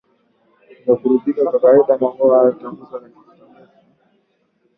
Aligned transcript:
vya 0.85 0.93
kuridhisha 0.99 1.43
kwa 1.49 1.59
kawaida 1.59 1.97
Mwongozo 1.97 2.33
wa 2.33 2.43
Utambuzi 2.43 2.91
na 2.93 2.99
Takwimu 2.99 3.59
ya 3.59 3.69